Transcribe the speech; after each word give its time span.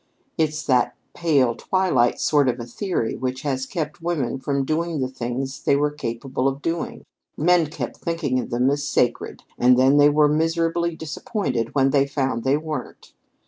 It's 0.35 0.65
that 0.65 0.95
pale, 1.13 1.53
twilight 1.53 2.19
sort 2.19 2.49
of 2.49 2.59
a 2.59 2.65
theory 2.65 3.15
which 3.15 3.43
has 3.43 3.67
kept 3.67 4.01
women 4.01 4.39
from 4.39 4.65
doing 4.65 4.99
the 4.99 5.07
things 5.07 5.61
they 5.61 5.75
were 5.75 5.91
capable 5.91 6.47
of 6.47 6.59
doing. 6.63 7.05
Men 7.37 7.67
kept 7.67 7.97
thinking 7.97 8.39
of 8.39 8.49
them 8.49 8.67
as 8.71 8.83
sacred, 8.83 9.43
and 9.59 9.77
then 9.77 9.97
they 9.97 10.09
were 10.09 10.27
miserably 10.27 10.95
disappointed 10.95 11.75
when 11.75 11.91
they 11.91 12.07
found 12.07 12.43
they 12.43 12.57
weren't. 12.57 13.13